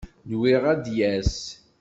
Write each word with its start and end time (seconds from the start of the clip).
Nwiɣ 0.31 0.63
ad 0.73 0.79
d-yas. 0.85 1.35